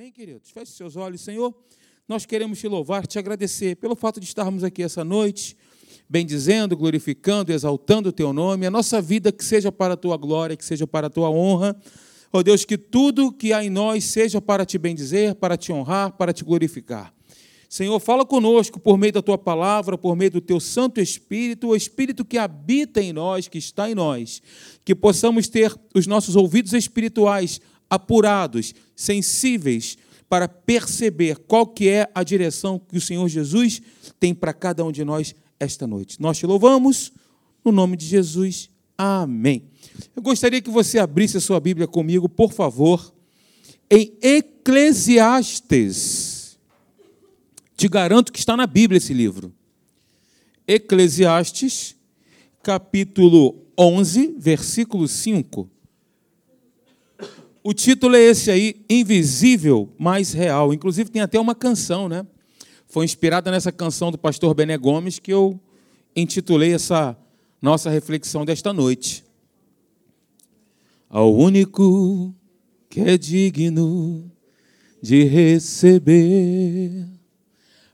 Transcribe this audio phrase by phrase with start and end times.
[0.00, 0.48] Amém, queridos?
[0.52, 1.52] Feche seus olhos, Senhor.
[2.06, 5.56] Nós queremos te louvar, te agradecer pelo fato de estarmos aqui essa noite,
[6.08, 8.64] bendizendo, glorificando, exaltando o teu nome.
[8.64, 11.76] A nossa vida que seja para a tua glória, que seja para a tua honra.
[12.32, 15.72] Ó oh Deus, que tudo que há em nós seja para te bendizer, para te
[15.72, 17.12] honrar, para te glorificar.
[17.68, 21.76] Senhor, fala conosco por meio da tua palavra, por meio do teu Santo Espírito, o
[21.76, 24.40] Espírito que habita em nós, que está em nós,
[24.84, 29.96] que possamos ter os nossos ouvidos espirituais apurados, sensíveis,
[30.28, 33.80] para perceber qual que é a direção que o Senhor Jesus
[34.20, 36.20] tem para cada um de nós esta noite.
[36.20, 37.10] Nós te louvamos,
[37.64, 38.68] no nome de Jesus.
[38.96, 39.64] Amém.
[40.14, 43.14] Eu gostaria que você abrisse a sua Bíblia comigo, por favor,
[43.90, 46.58] em Eclesiastes.
[47.76, 49.52] Te garanto que está na Bíblia esse livro.
[50.66, 51.94] Eclesiastes,
[52.62, 55.70] capítulo 11, versículo 5.
[57.68, 60.72] O título é esse aí, Invisível, mas Real.
[60.72, 62.26] Inclusive tem até uma canção, né?
[62.86, 65.60] Foi inspirada nessa canção do pastor Bené Gomes que eu
[66.16, 67.14] intitulei essa
[67.60, 69.22] nossa reflexão desta noite.
[71.10, 72.34] Ao único
[72.88, 74.32] que é digno
[75.02, 77.06] de receber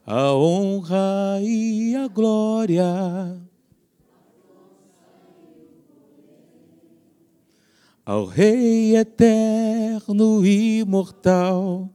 [0.07, 3.44] a honra e a glória
[8.05, 11.89] ao Rei eterno imortal,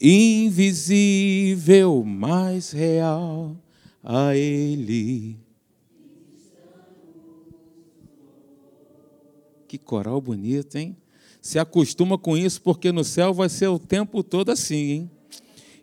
[0.00, 3.56] invisível, mais real,
[4.02, 5.36] a Ele.
[9.66, 10.96] Que coral bonito, hein?
[11.40, 15.10] Se acostuma com isso, porque no céu vai ser o tempo todo assim, hein?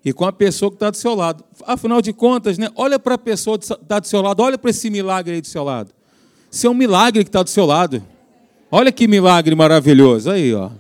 [0.06, 1.44] E com a pessoa que está do seu lado.
[1.66, 2.70] Afinal de contas, né?
[2.76, 5.48] olha para a pessoa que está do seu lado, olha para esse milagre aí do
[5.48, 5.92] seu lado.
[6.50, 8.02] Isso é um milagre que está do seu lado.
[8.70, 10.30] Olha que milagre maravilhoso.
[10.30, 10.72] Aí, ó.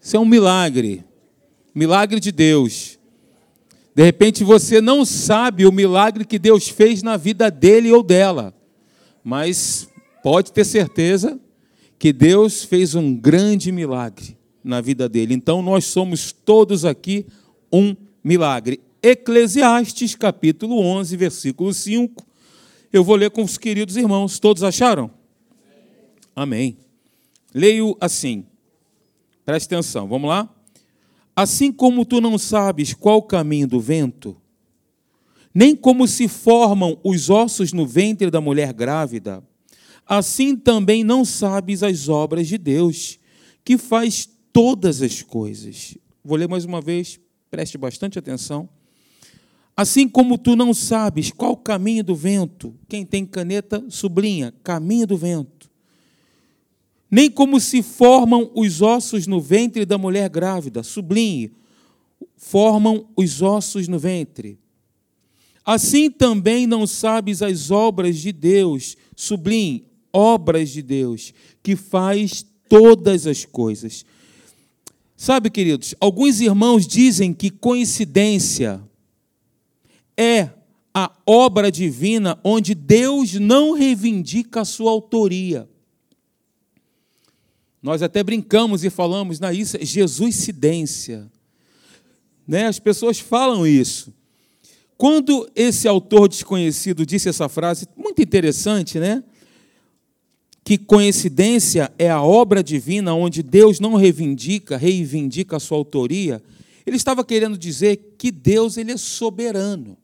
[0.00, 1.04] Isso é um milagre.
[1.74, 2.98] Milagre de Deus.
[3.94, 8.54] De repente você não sabe o milagre que Deus fez na vida dele ou dela.
[9.22, 9.88] Mas
[10.22, 11.38] pode ter certeza
[11.98, 15.34] que Deus fez um grande milagre na vida dele.
[15.34, 17.26] Então nós somos todos aqui
[17.72, 18.80] um milagre.
[19.02, 22.24] Eclesiastes capítulo 11, versículo 5.
[22.92, 24.38] Eu vou ler com os queridos irmãos.
[24.38, 25.10] Todos acharam?
[26.34, 26.76] Amém.
[27.54, 28.46] Leio assim.
[29.44, 30.48] Preste atenção, vamos lá?
[31.34, 34.36] Assim como tu não sabes qual o caminho do vento,
[35.52, 39.42] nem como se formam os ossos no ventre da mulher grávida,
[40.06, 43.18] assim também não sabes as obras de Deus,
[43.64, 45.96] que faz todas as coisas.
[46.24, 47.18] Vou ler mais uma vez,
[47.50, 48.68] preste bastante atenção.
[49.76, 55.06] Assim como tu não sabes qual o caminho do vento, quem tem caneta, sublinha, caminho
[55.06, 55.59] do vento
[57.10, 60.82] nem como se formam os ossos no ventre da mulher grávida.
[60.82, 61.52] Sublinhe,
[62.36, 64.58] formam os ossos no ventre.
[65.64, 73.26] Assim também não sabes as obras de Deus, sublinhe, obras de Deus, que faz todas
[73.26, 74.04] as coisas.
[75.16, 78.82] Sabe, queridos, alguns irmãos dizem que coincidência
[80.16, 80.50] é
[80.92, 85.69] a obra divina onde Deus não reivindica a sua autoria.
[87.82, 91.30] Nós até brincamos e falamos, na isso, Jesuscidência.
[92.46, 92.66] Né?
[92.66, 94.12] As pessoas falam isso.
[94.98, 99.24] Quando esse autor desconhecido disse essa frase, muito interessante, né?
[100.62, 106.42] Que coincidência é a obra divina onde Deus não reivindica, reivindica a sua autoria.
[106.84, 109.96] Ele estava querendo dizer que Deus ele é soberano.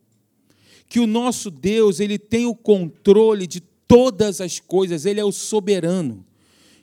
[0.89, 5.31] Que o nosso Deus, ele tem o controle de todas as coisas, ele é o
[5.31, 6.25] soberano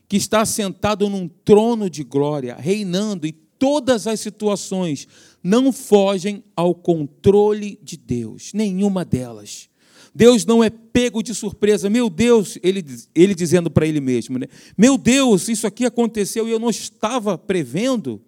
[0.07, 5.07] que está sentado num trono de glória, reinando, e todas as situações
[5.43, 9.69] não fogem ao controle de Deus, nenhuma delas.
[10.15, 11.89] Deus não é pego de surpresa.
[11.89, 14.45] Meu Deus, ele, ele dizendo para ele mesmo, né?
[14.77, 18.21] Meu Deus, isso aqui aconteceu e eu não estava prevendo.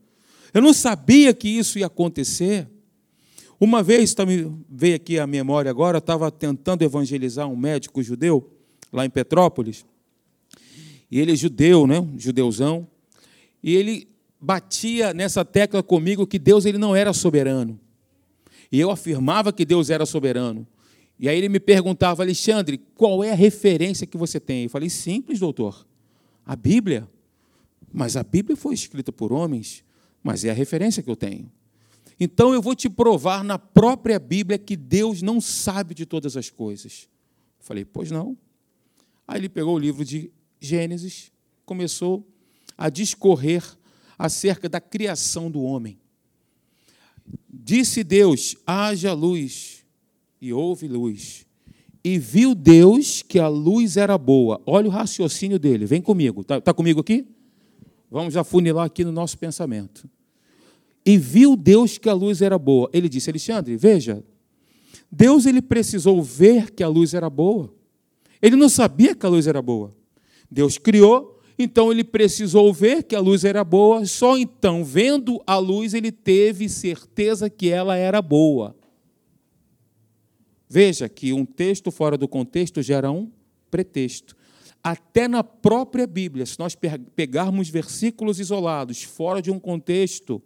[0.53, 2.67] Eu não sabia que isso ia acontecer.
[3.59, 4.23] Uma vez, tá,
[4.69, 8.51] veio aqui a memória agora, eu estava tentando evangelizar um médico judeu
[8.91, 9.85] lá em Petrópolis.
[11.15, 12.05] E ele é judeu, né?
[12.17, 12.85] Judeuzão.
[13.63, 14.05] E ele
[14.37, 17.79] batia nessa tecla comigo que Deus ele não era soberano.
[18.69, 20.67] E eu afirmava que Deus era soberano.
[21.17, 24.65] E aí ele me perguntava, Alexandre, qual é a referência que você tem?
[24.65, 25.87] Eu falei, simples, doutor.
[26.45, 27.07] A Bíblia.
[27.93, 29.85] Mas a Bíblia foi escrita por homens,
[30.21, 31.49] mas é a referência que eu tenho.
[32.19, 36.49] Então eu vou te provar na própria Bíblia que Deus não sabe de todas as
[36.49, 37.07] coisas.
[37.57, 38.37] Eu falei, pois não.
[39.25, 40.29] Aí ele pegou o livro de
[40.65, 41.31] Gênesis,
[41.65, 42.27] começou
[42.77, 43.63] a discorrer
[44.17, 45.97] acerca da criação do homem.
[47.49, 49.85] Disse Deus: haja luz,
[50.41, 51.45] e houve luz.
[52.03, 54.61] E viu Deus que a luz era boa.
[54.65, 56.41] Olha o raciocínio dele, vem comigo.
[56.41, 57.25] Está tá comigo aqui?
[58.11, 60.07] Vamos afunilar aqui no nosso pensamento.
[61.03, 62.89] E viu Deus que a luz era boa.
[62.93, 64.23] Ele disse: Alexandre, veja,
[65.11, 67.73] Deus ele precisou ver que a luz era boa.
[68.41, 69.95] Ele não sabia que a luz era boa.
[70.49, 75.57] Deus criou, então ele precisou ver que a luz era boa, só então, vendo a
[75.57, 78.75] luz, ele teve certeza que ela era boa.
[80.67, 83.31] Veja que um texto fora do contexto gera um
[83.71, 84.35] pretexto.
[84.83, 86.75] Até na própria Bíblia, se nós
[87.15, 90.41] pegarmos versículos isolados, fora de um contexto,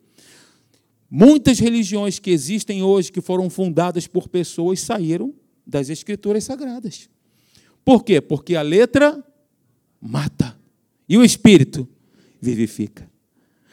[1.10, 5.34] muitas religiões que existem hoje, que foram fundadas por pessoas, saíram
[5.66, 7.10] das Escrituras Sagradas.
[7.84, 8.22] Por quê?
[8.22, 9.24] Porque a letra
[10.02, 10.58] mata
[11.08, 11.88] e o espírito
[12.42, 13.10] vivifica.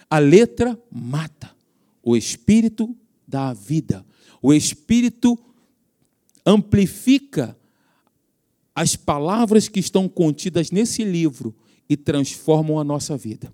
[0.09, 1.55] A letra mata,
[2.03, 2.97] o espírito
[3.27, 4.05] dá a vida.
[4.41, 5.39] O espírito
[6.45, 7.57] amplifica
[8.75, 11.55] as palavras que estão contidas nesse livro
[11.89, 13.53] e transformam a nossa vida.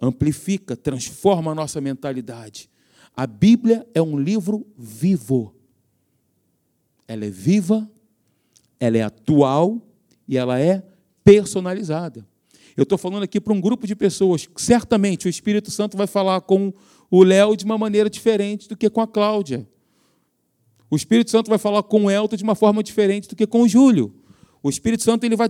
[0.00, 2.68] Amplifica, transforma a nossa mentalidade.
[3.14, 5.54] A Bíblia é um livro vivo.
[7.06, 7.88] Ela é viva,
[8.80, 9.80] ela é atual
[10.26, 10.82] e ela é
[11.24, 12.26] personalizada.
[12.76, 14.48] Eu estou falando aqui para um grupo de pessoas.
[14.56, 16.72] Certamente o Espírito Santo vai falar com
[17.10, 19.68] o Léo de uma maneira diferente do que com a Cláudia.
[20.90, 23.62] O Espírito Santo vai falar com o Elton de uma forma diferente do que com
[23.62, 24.14] o Júlio.
[24.62, 25.48] O Espírito Santo ele vai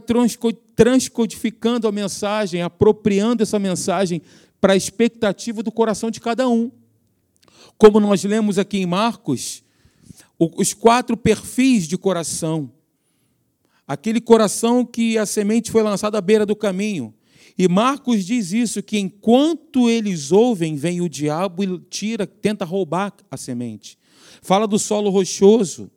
[0.75, 4.23] transcodificando a mensagem, apropriando essa mensagem
[4.61, 6.71] para a expectativa do coração de cada um.
[7.77, 9.63] Como nós lemos aqui em Marcos,
[10.39, 12.71] os quatro perfis de coração
[13.87, 17.14] aquele coração que a semente foi lançada à beira do caminho.
[17.58, 23.12] E Marcos diz isso que enquanto eles ouvem, vem o diabo e tira, tenta roubar
[23.31, 23.99] a semente.
[24.40, 25.90] Fala do solo rochoso,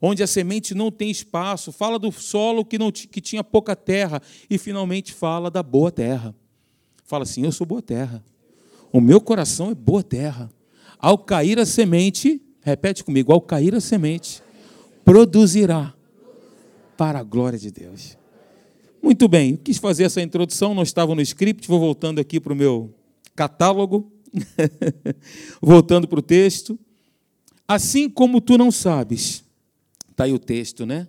[0.00, 4.20] onde a semente não tem espaço, fala do solo que não que tinha pouca terra
[4.48, 6.34] e finalmente fala da boa terra.
[7.04, 8.22] Fala assim: "Eu sou boa terra.
[8.92, 10.50] O meu coração é boa terra.
[10.98, 14.42] Ao cair a semente, repete comigo, ao cair a semente,
[15.04, 15.94] produzirá
[17.00, 18.18] para a glória de Deus.
[19.02, 22.56] Muito bem, quis fazer essa introdução, não estava no script, vou voltando aqui para o
[22.56, 22.94] meu
[23.34, 24.12] catálogo,
[25.62, 26.78] voltando para o texto.
[27.66, 29.42] Assim como tu não sabes,
[30.10, 31.08] está aí o texto, né?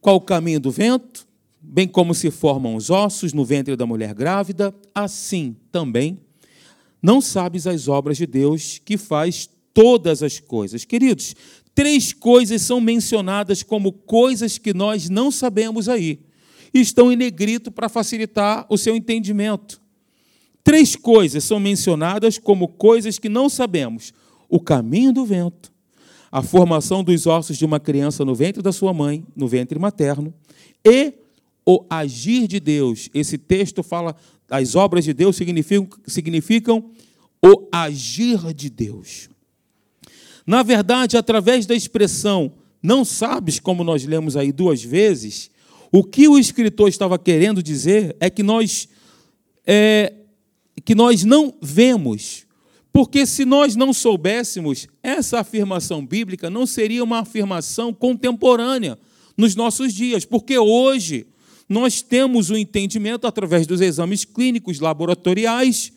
[0.00, 1.26] Qual o caminho do vento,
[1.60, 6.20] bem como se formam os ossos no ventre da mulher grávida, assim também
[7.02, 10.84] não sabes as obras de Deus que faz todas as coisas.
[10.84, 11.34] Queridos,
[11.74, 16.20] Três coisas são mencionadas como coisas que nós não sabemos aí.
[16.74, 19.80] E estão em negrito para facilitar o seu entendimento.
[20.64, 24.12] Três coisas são mencionadas como coisas que não sabemos:
[24.48, 25.72] o caminho do vento,
[26.30, 30.32] a formação dos ossos de uma criança no ventre da sua mãe, no ventre materno,
[30.84, 31.14] e
[31.66, 33.08] o agir de Deus.
[33.14, 34.16] Esse texto fala,
[34.50, 36.90] as obras de Deus significam, significam
[37.44, 39.28] o agir de Deus.
[40.46, 42.52] Na verdade, através da expressão
[42.82, 45.50] não sabes, como nós lemos aí duas vezes,
[45.92, 48.88] o que o escritor estava querendo dizer é que nós,
[49.64, 50.12] é,
[50.84, 52.44] que nós não vemos.
[52.92, 58.98] Porque se nós não soubéssemos, essa afirmação bíblica não seria uma afirmação contemporânea
[59.36, 61.26] nos nossos dias, porque hoje
[61.68, 65.92] nós temos o entendimento através dos exames clínicos laboratoriais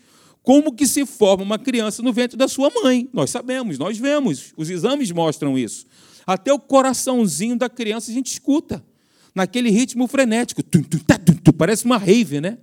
[0.45, 3.09] como que se forma uma criança no ventre da sua mãe.
[3.11, 5.87] Nós sabemos, nós vemos, os exames mostram isso.
[6.25, 8.85] Até o coraçãozinho da criança a gente escuta,
[9.33, 10.61] naquele ritmo frenético.
[10.63, 11.19] Tá,
[11.57, 12.59] parece uma rave, né?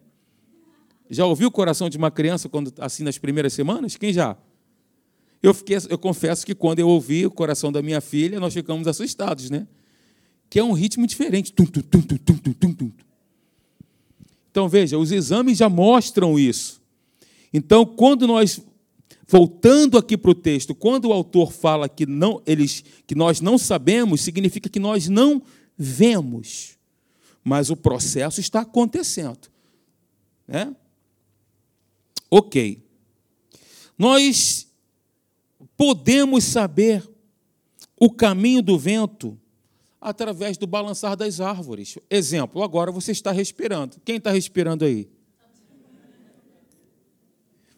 [1.11, 3.97] Já ouviu o coração de uma criança quando assim nas primeiras semanas?
[3.97, 4.37] Quem já?
[5.43, 8.87] Eu, fiquei, eu confesso que quando eu ouvi o coração da minha filha, nós ficamos
[8.87, 9.67] assustados, né?
[10.49, 11.53] Que é um ritmo diferente.
[14.51, 16.82] Então veja, os exames já mostram isso.
[17.53, 18.61] Então, quando nós
[19.29, 23.57] voltando aqui para o texto, quando o autor fala que não eles que nós não
[23.57, 25.43] sabemos, significa que nós não
[25.77, 26.77] vemos,
[27.43, 29.49] mas o processo está acontecendo,
[30.47, 30.75] né?
[32.31, 32.83] Ok.
[33.97, 34.67] Nós
[35.77, 37.09] podemos saber
[37.99, 39.39] o caminho do vento
[40.01, 41.97] através do balançar das árvores.
[42.11, 43.97] Exemplo, agora você está respirando.
[44.05, 45.09] Quem está respirando aí?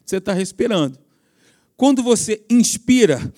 [0.05, 0.99] Você está respirando.
[1.77, 3.33] Quando você inspira,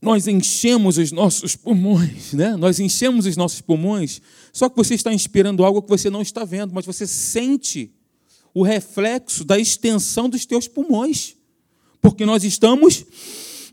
[0.00, 2.56] nós enchemos os nossos pulmões, né?
[2.56, 4.20] Nós enchemos os nossos pulmões,
[4.52, 7.92] só que você está inspirando algo que você não está vendo, mas você sente
[8.52, 11.36] o reflexo da extensão dos teus pulmões,
[12.00, 13.04] porque nós estamos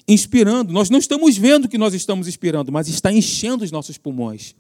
[0.08, 0.74] inspirando.
[0.74, 4.56] Nós não estamos vendo que nós estamos inspirando, mas está enchendo os nossos pulmões.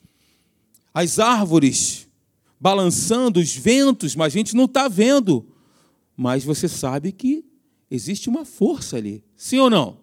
[0.93, 2.07] As árvores
[2.59, 5.45] balançando, os ventos, mas a gente não está vendo.
[6.15, 7.45] Mas você sabe que
[7.89, 9.23] existe uma força ali.
[9.35, 9.99] Sim ou não?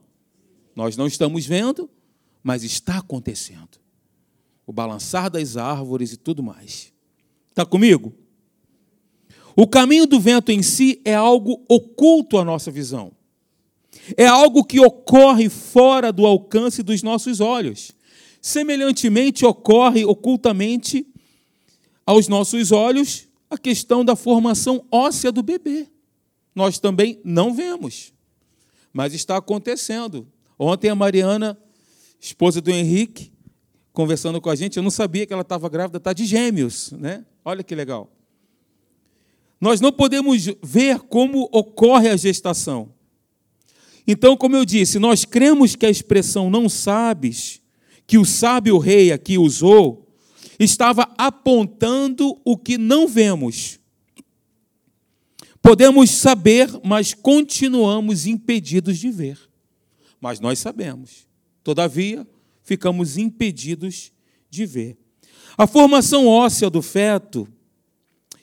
[0.75, 1.91] Nós não estamos vendo,
[2.43, 3.79] mas está acontecendo.
[4.67, 6.93] O balançar das árvores e tudo mais.
[7.49, 8.15] Está comigo?
[9.57, 13.13] O caminho do vento em si é algo oculto à nossa visão.
[14.17, 17.93] É algo que ocorre fora do alcance dos nossos olhos.
[18.41, 21.07] Semelhantemente, ocorre ocultamente
[22.07, 25.89] aos nossos olhos a questão da formação óssea do bebê.
[26.55, 28.13] Nós também não vemos,
[28.93, 30.27] mas está acontecendo.
[30.59, 31.59] Ontem a Mariana,
[32.21, 33.33] esposa do Henrique,
[33.93, 37.25] conversando com a gente, eu não sabia que ela estava grávida, está de gêmeos, né?
[37.45, 38.11] Olha que legal.
[39.61, 42.93] Nós não podemos ver como ocorre a gestação.
[44.07, 47.61] Então, como eu disse, nós cremos que a expressão não sabes,
[48.07, 50.09] que o sábio rei aqui usou,
[50.59, 53.80] estava apontando o que não vemos.
[55.63, 59.39] Podemos saber, mas continuamos impedidos de ver.
[60.21, 61.27] Mas nós sabemos.
[61.63, 62.27] Todavia,
[62.63, 64.13] ficamos impedidos
[64.49, 64.99] de ver.
[65.57, 67.47] A formação óssea do feto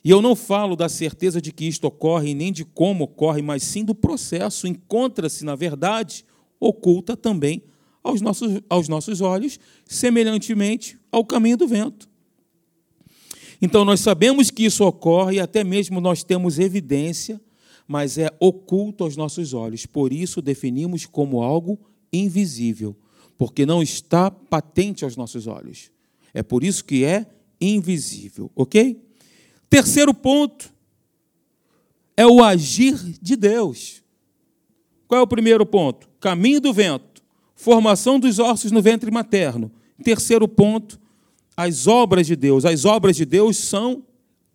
[0.07, 3.61] e eu não falo da certeza de que isto ocorre, nem de como ocorre, mas
[3.61, 4.65] sim do processo.
[4.65, 6.23] Encontra-se, na verdade,
[6.61, 7.61] oculta também
[8.01, 12.07] aos nossos, aos nossos olhos, semelhantemente ao caminho do vento.
[13.61, 17.41] Então, nós sabemos que isso ocorre, e até mesmo nós temos evidência,
[17.87, 19.85] mas é oculto aos nossos olhos.
[19.85, 21.79] Por isso, definimos como algo
[22.11, 22.95] invisível,
[23.37, 25.91] porque não está patente aos nossos olhos.
[26.33, 27.25] É por isso que é
[27.59, 29.01] invisível, ok?
[29.69, 30.71] Terceiro ponto
[32.15, 34.03] é o agir de Deus.
[35.07, 36.09] Qual é o primeiro ponto?
[36.19, 37.23] Caminho do vento,
[37.55, 39.71] formação dos ossos no ventre materno.
[40.03, 40.99] Terceiro ponto,
[41.57, 42.63] as obras de Deus.
[42.63, 44.05] As obras de Deus são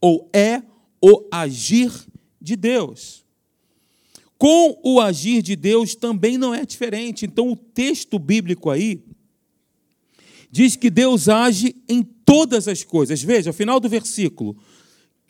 [0.00, 0.62] ou é
[1.02, 1.92] o agir
[2.40, 3.24] de Deus.
[4.38, 7.26] Com o agir de Deus também não é diferente.
[7.26, 9.04] Então, o texto bíblico aí
[10.50, 13.22] diz que Deus age em todas as coisas.
[13.22, 14.56] Veja, final do versículo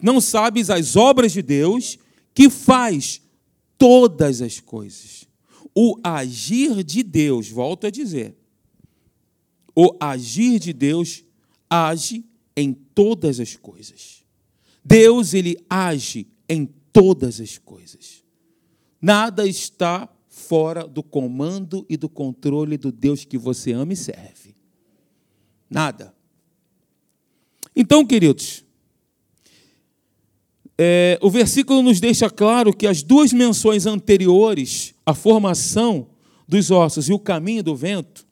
[0.00, 1.96] não sabes as obras de Deus
[2.34, 3.22] que faz
[3.78, 5.28] todas as coisas.
[5.74, 8.34] O agir de Deus, volto a dizer,
[9.74, 11.24] o agir de Deus
[11.72, 12.24] age
[12.54, 14.22] em todas as coisas.
[14.84, 18.22] Deus, ele age em todas as coisas.
[19.00, 24.54] Nada está fora do comando e do controle do Deus que você ama e serve.
[25.70, 26.14] Nada.
[27.74, 28.64] Então, queridos,
[30.76, 36.08] é, o versículo nos deixa claro que as duas menções anteriores, a formação
[36.46, 38.26] dos ossos e o caminho do vento,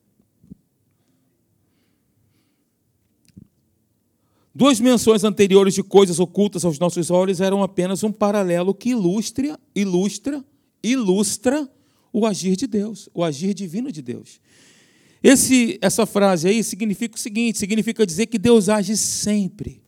[4.60, 9.58] duas menções anteriores de coisas ocultas aos nossos olhos eram apenas um paralelo que ilustra,
[9.74, 10.44] ilustra,
[10.82, 11.66] ilustra
[12.12, 14.38] o agir de Deus, o agir divino de Deus.
[15.22, 19.82] Esse, essa frase aí significa o seguinte: significa dizer que Deus age sempre,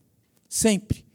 [0.49, 1.05] sempre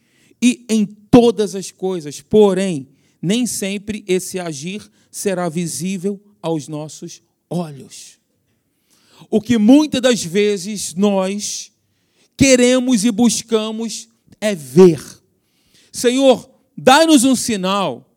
[0.41, 2.87] e em todas as coisas, porém,
[3.21, 8.21] nem sempre esse agir será visível aos nossos olhos.
[9.29, 11.73] O que muitas das vezes nós
[12.39, 14.09] queremos e buscamos
[14.41, 15.03] é ver.
[15.93, 18.09] Senhor, dá-nos um sinal.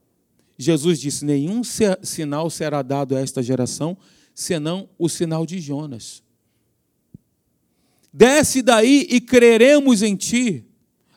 [0.57, 1.63] Jesus disse: Nenhum
[2.03, 3.97] sinal será dado a esta geração,
[4.35, 6.21] senão o sinal de Jonas.
[8.13, 10.63] Desce daí e creremos em ti.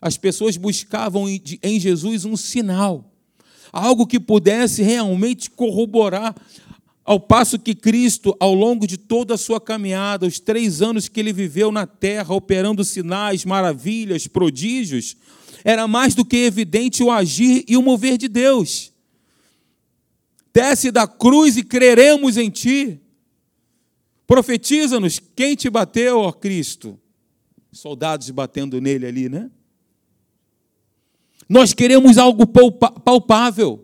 [0.00, 3.12] As pessoas buscavam em Jesus um sinal,
[3.72, 6.34] algo que pudesse realmente corroborar
[7.04, 11.20] ao passo que Cristo, ao longo de toda a sua caminhada, os três anos que
[11.20, 15.16] ele viveu na terra, operando sinais, maravilhas, prodígios,
[15.62, 18.90] era mais do que evidente o agir e o mover de Deus.
[20.52, 23.00] Desce da cruz e creremos em ti.
[24.26, 26.98] Profetiza-nos quem te bateu, ó Cristo.
[27.70, 29.50] Soldados batendo nele ali, né?
[31.48, 33.83] Nós queremos algo palpável.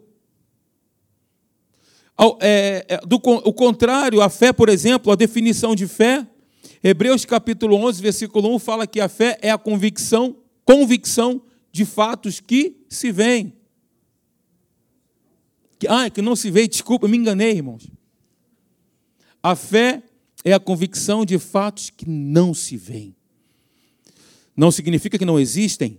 [2.41, 6.27] É, é, do, o contrário, a fé, por exemplo, a definição de fé,
[6.85, 12.39] Hebreus capítulo 11, versículo 1 fala que a fé é a convicção, convicção de fatos
[12.39, 13.55] que se veem.
[15.79, 17.91] Que, ah, que não se vê, desculpa, me enganei, irmãos.
[19.43, 20.03] A fé
[20.45, 23.17] é a convicção de fatos que não se veem.
[24.55, 25.99] Não significa que não existem,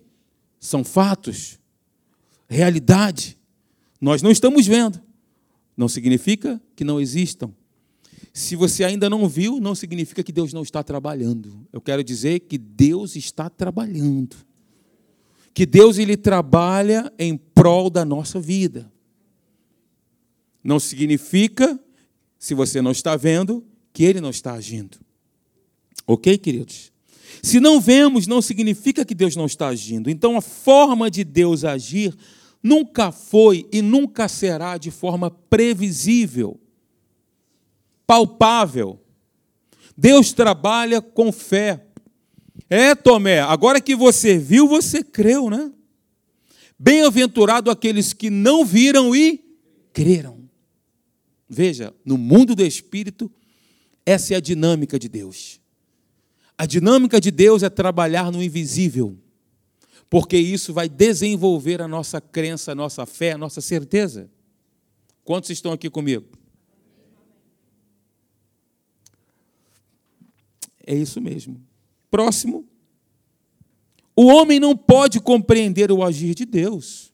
[0.60, 1.58] são fatos,
[2.48, 3.38] realidade.
[4.00, 5.02] Nós não estamos vendo.
[5.76, 7.54] Não significa que não existam.
[8.34, 11.68] Se você ainda não viu, não significa que Deus não está trabalhando.
[11.72, 14.36] Eu quero dizer que Deus está trabalhando.
[15.54, 18.92] Que Deus ele trabalha em prol da nossa vida.
[20.64, 21.80] Não significa,
[22.40, 24.98] se você não está vendo, que ele não está agindo.
[26.08, 26.92] Ok, queridos?
[27.42, 30.10] Se não vemos, não significa que Deus não está agindo.
[30.10, 32.16] Então, a forma de Deus agir
[32.64, 36.62] nunca foi e nunca será de forma previsível
[38.12, 39.00] palpável.
[39.96, 41.88] Deus trabalha com fé.
[42.70, 45.72] É, Tomé, agora que você viu, você creu, né?
[46.78, 49.42] Bem-aventurado aqueles que não viram e
[49.94, 50.42] creram.
[51.48, 53.32] Veja, no mundo do espírito,
[54.06, 55.62] essa é a dinâmica de Deus.
[56.58, 59.18] A dinâmica de Deus é trabalhar no invisível,
[60.12, 64.30] porque isso vai desenvolver a nossa crença, a nossa fé, a nossa certeza.
[65.24, 66.28] Quantos estão aqui comigo?
[70.86, 71.66] É isso mesmo.
[72.10, 72.68] Próximo.
[74.14, 77.14] O homem não pode compreender o agir de Deus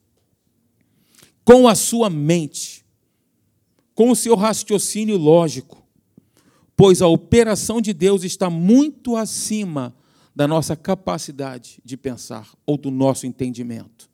[1.45, 2.83] com a sua mente,
[3.93, 5.85] com o seu raciocínio lógico,
[6.75, 9.95] pois a operação de Deus está muito acima
[10.37, 14.07] da nossa capacidade de pensar ou do nosso entendimento.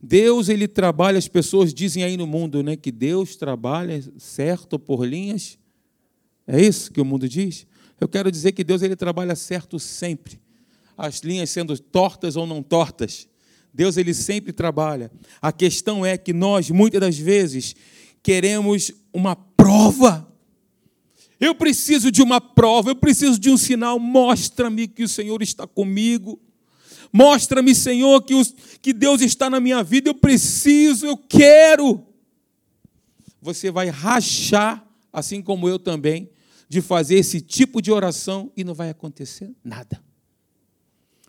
[0.00, 5.04] Deus ele trabalha, as pessoas dizem aí no mundo, né, que Deus trabalha certo por
[5.04, 5.58] linhas.
[6.46, 7.66] É isso que o mundo diz?
[8.00, 10.40] Eu quero dizer que Deus ele trabalha certo sempre.
[10.96, 13.28] As linhas sendo tortas ou não tortas,
[13.74, 15.12] Deus ele sempre trabalha.
[15.42, 17.76] A questão é que nós muitas das vezes
[18.22, 20.26] queremos uma prova.
[21.38, 23.98] Eu preciso de uma prova, eu preciso de um sinal.
[23.98, 26.40] Mostra-me que o Senhor está comigo.
[27.12, 30.08] Mostra-me, Senhor, que, os, que Deus está na minha vida.
[30.08, 32.04] Eu preciso, eu quero.
[33.40, 36.30] Você vai rachar, assim como eu também,
[36.68, 40.02] de fazer esse tipo de oração e não vai acontecer nada.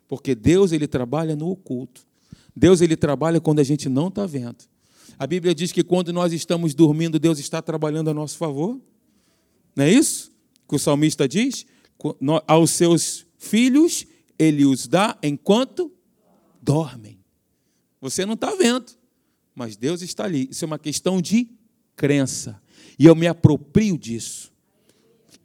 [0.07, 2.05] Porque Deus ele trabalha no oculto.
[2.55, 4.65] Deus ele trabalha quando a gente não está vendo.
[5.19, 8.79] A Bíblia diz que quando nós estamos dormindo, Deus está trabalhando a nosso favor.
[9.77, 10.29] Não é isso
[10.67, 11.65] que o salmista diz?
[12.45, 14.05] Aos seus filhos
[14.37, 15.89] ele os dá enquanto
[16.61, 17.17] dormem.
[18.01, 18.91] Você não está vendo,
[19.55, 20.49] mas Deus está ali.
[20.51, 21.49] Isso é uma questão de
[21.95, 22.61] crença.
[22.99, 24.51] E eu me aproprio disso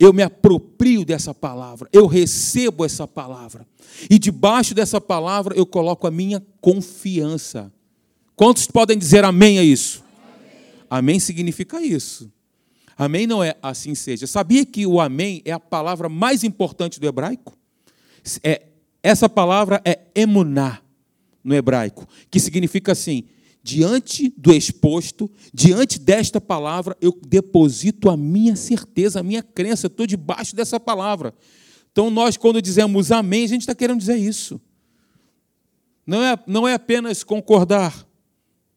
[0.04, 3.64] eu me aproprio dessa palavra, eu recebo essa palavra.
[4.10, 7.72] E debaixo dessa palavra eu coloco a minha confiança.
[8.34, 10.02] Quantos podem dizer amém a isso?
[10.18, 12.32] Amém, amém significa isso.
[13.02, 14.28] Amém não é assim seja.
[14.28, 17.58] Sabia que o amém é a palavra mais importante do hebraico?
[18.44, 18.66] É,
[19.02, 20.80] essa palavra é emuná
[21.42, 23.24] no hebraico, que significa assim:
[23.60, 30.06] diante do exposto, diante desta palavra, eu deposito a minha certeza, a minha crença, estou
[30.06, 31.34] debaixo dessa palavra.
[31.90, 34.60] Então, nós, quando dizemos amém, a gente está querendo dizer isso.
[36.06, 38.06] Não é, não é apenas concordar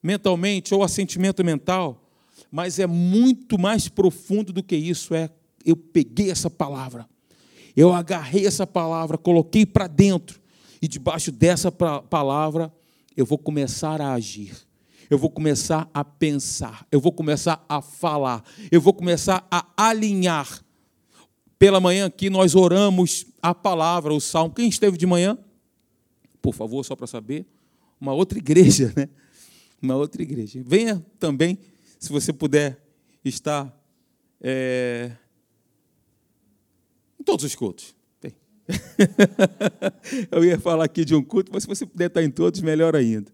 [0.02, 2.05] mentalmente ou assentimento mental,
[2.50, 5.14] mas é muito mais profundo do que isso.
[5.14, 5.30] É
[5.64, 7.08] eu peguei essa palavra,
[7.76, 10.40] eu agarrei essa palavra, coloquei para dentro,
[10.80, 12.72] e debaixo dessa palavra
[13.16, 14.66] eu vou começar a agir
[15.08, 20.64] eu vou começar a pensar, eu vou começar a falar, eu vou começar a alinhar.
[21.58, 24.54] Pela manhã aqui nós oramos a palavra, o salmo.
[24.54, 25.38] Quem esteve de manhã?
[26.42, 27.46] Por favor, só para saber.
[28.00, 29.08] Uma outra igreja, né?
[29.80, 30.60] Uma outra igreja.
[30.64, 31.58] Venha também,
[31.98, 32.80] se você puder
[33.24, 33.74] estar
[34.40, 35.12] é...
[37.18, 37.94] em todos os cultos.
[38.20, 38.34] Tem.
[40.30, 42.94] Eu ia falar aqui de um culto, mas se você puder estar em todos, melhor
[42.94, 43.32] ainda.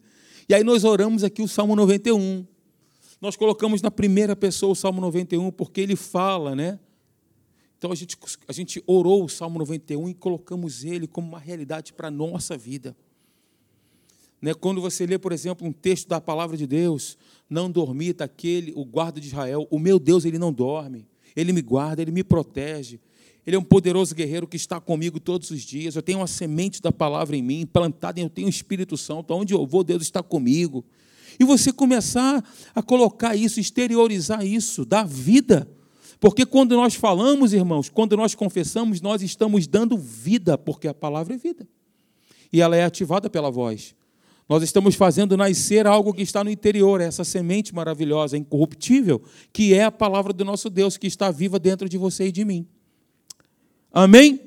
[0.48, 2.46] E aí nós oramos aqui o Salmo 91.
[3.20, 6.78] Nós colocamos na primeira pessoa o Salmo 91, porque ele fala, né?
[7.78, 11.92] Então a gente, a gente orou o Salmo 91 e colocamos ele como uma realidade
[11.92, 12.96] para a nossa vida.
[14.42, 14.52] Né?
[14.52, 17.16] Quando você lê, por exemplo, um texto da palavra de Deus,
[17.48, 21.62] não dormita aquele, o guarda de Israel, o meu Deus, ele não dorme, ele me
[21.62, 22.98] guarda, ele me protege,
[23.46, 25.96] ele é um poderoso guerreiro que está comigo todos os dias.
[25.96, 29.34] Eu tenho uma semente da palavra em mim, plantada eu tenho o Espírito Santo.
[29.34, 30.84] Onde eu vou, Deus está comigo.
[31.40, 35.68] E você começar a colocar isso, exteriorizar isso, dar vida.
[36.20, 41.34] Porque quando nós falamos, irmãos, quando nós confessamos, nós estamos dando vida, porque a palavra
[41.34, 41.66] é vida.
[42.52, 43.92] E ela é ativada pela voz.
[44.52, 49.84] Nós estamos fazendo nascer algo que está no interior, essa semente maravilhosa, incorruptível, que é
[49.84, 52.66] a palavra do nosso Deus, que está viva dentro de você e de mim.
[53.90, 54.40] Amém?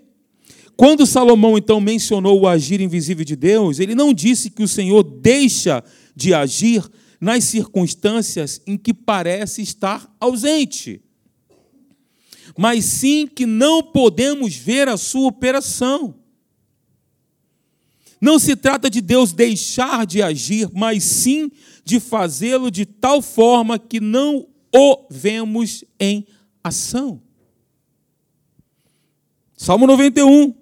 [0.77, 5.01] Quando Salomão então mencionou o agir invisível de Deus, ele não disse que o Senhor
[5.01, 5.83] deixa
[6.15, 6.87] de agir
[7.19, 11.01] nas circunstâncias em que parece estar ausente.
[12.55, 16.24] mas sim que não podemos ver a sua operação.
[18.21, 21.51] Não se trata de Deus deixar de agir, mas sim
[21.83, 26.25] de fazê-lo de tal forma que não o vemos em
[26.63, 27.21] ação.
[29.55, 30.53] Salmo 91.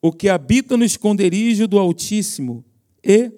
[0.00, 2.64] O que habita no esconderijo do Altíssimo
[3.02, 3.30] e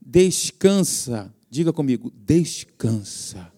[0.00, 1.32] descansa.
[1.50, 3.52] Diga comigo, descansa.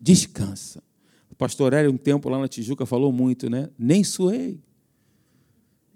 [0.00, 0.82] Descansa.
[1.30, 3.68] O pastor Hélio, um tempo lá na Tijuca, falou muito, né?
[3.78, 4.60] Nem suei.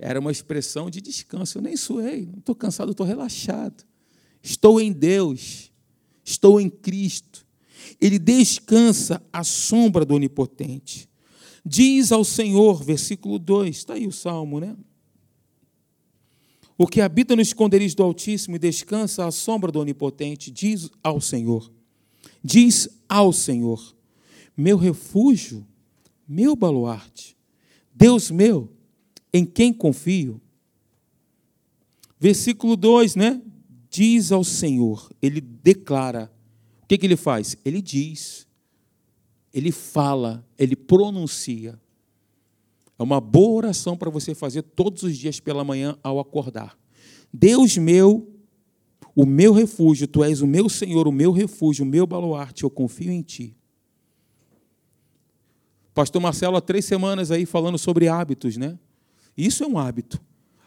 [0.02, 1.58] Era uma expressão de descanso.
[1.58, 3.84] Eu nem suei, não estou cansado, estou relaxado.
[4.42, 5.70] Estou em Deus,
[6.24, 7.46] estou em Cristo.
[8.00, 11.06] Ele descansa à sombra do Onipotente.
[11.64, 14.74] Diz ao Senhor, versículo 2, está aí o salmo, né?
[16.78, 21.20] O que habita no esconderijo do Altíssimo e descansa à sombra do Onipotente, diz ao
[21.20, 21.70] Senhor.
[22.42, 23.94] Diz ao Senhor:
[24.56, 25.66] Meu refúgio,
[26.26, 27.36] meu baluarte,
[27.94, 28.72] Deus meu,
[29.32, 30.40] em quem confio.
[32.18, 33.40] Versículo 2, né?
[33.88, 36.30] Diz ao Senhor, ele declara.
[36.82, 37.56] O que, que ele faz?
[37.64, 38.46] Ele diz,
[39.52, 41.78] ele fala, ele pronuncia.
[42.98, 46.78] É uma boa oração para você fazer todos os dias pela manhã ao acordar.
[47.32, 48.28] Deus meu,
[49.14, 52.70] o meu refúgio, tu és o meu Senhor, o meu refúgio, o meu baluarte, eu
[52.70, 53.56] confio em ti.
[55.94, 58.78] Pastor Marcelo, há três semanas aí falando sobre hábitos, né?
[59.36, 60.20] Isso é um hábito.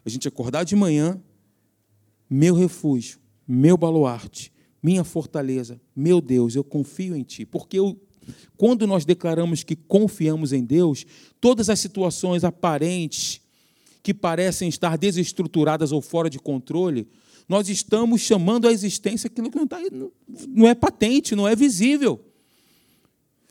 [0.06, 1.22] A gente acordar de manhã,
[2.30, 7.46] meu refúgio, meu baluarte, minha fortaleza, meu Deus, eu confio em ti.
[7.46, 8.00] Porque eu
[8.58, 11.06] quando nós declaramos que confiamos em Deus,
[11.42, 13.42] todas as situações aparentes
[14.02, 17.08] que parecem estar desestruturadas ou fora de controle,
[17.48, 19.80] nós estamos chamando à existência aquilo que não, está,
[20.48, 22.24] não é patente, não é visível.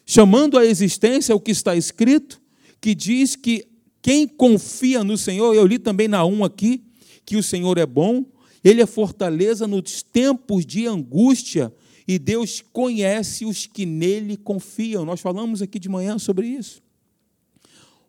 [0.04, 2.40] Chamando à existência o que está escrito,
[2.80, 3.66] que diz que
[4.02, 6.82] quem confia no Senhor, eu li também na 1 aqui,
[7.24, 8.24] que o Senhor é bom,
[8.64, 11.72] ele é fortaleza nos tempos de angústia
[12.06, 15.04] e Deus conhece os que nele confiam.
[15.04, 16.82] Nós falamos aqui de manhã sobre isso.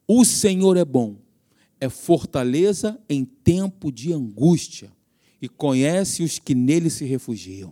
[0.08, 1.16] O Senhor é bom,
[1.80, 4.92] é fortaleza em tempo de angústia
[5.40, 7.72] e conhece os que nele se refugiam.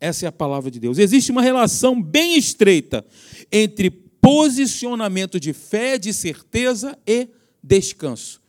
[0.00, 0.98] Essa é a palavra de Deus.
[0.98, 3.06] Existe uma relação bem estreita
[3.50, 3.90] entre
[4.22, 7.28] posicionamento de fé, de certeza e
[7.60, 8.40] descanso.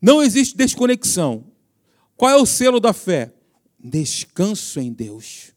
[0.00, 1.44] Não existe desconexão.
[2.16, 3.34] Qual é o selo da fé?
[3.82, 5.52] descanso em Deus.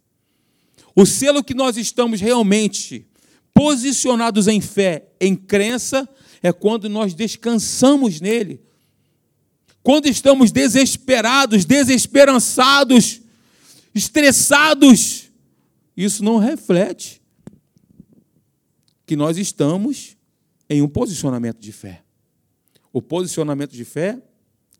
[0.95, 3.05] O selo que nós estamos realmente
[3.53, 6.07] posicionados em fé, em crença,
[6.41, 8.61] é quando nós descansamos nele.
[9.81, 13.21] Quando estamos desesperados, desesperançados,
[13.93, 15.29] estressados,
[15.97, 17.22] isso não reflete
[19.13, 20.17] que nós estamos
[20.67, 22.03] em um posicionamento de fé.
[22.91, 24.19] O posicionamento de fé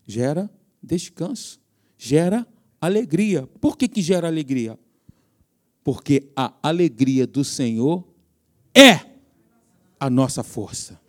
[0.07, 0.49] gera
[0.81, 1.61] descanso,
[1.99, 2.47] gera
[2.81, 3.45] alegria.
[3.61, 4.75] Por que, que gera alegria?
[5.83, 8.03] Porque a alegria do Senhor
[8.73, 9.01] é
[9.99, 10.99] a nossa força.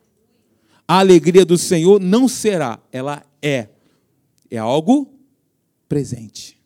[0.87, 3.70] A alegria do Senhor não será, ela é.
[4.50, 5.10] É algo
[5.88, 6.60] presente.